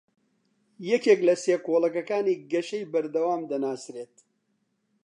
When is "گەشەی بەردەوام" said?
2.51-3.41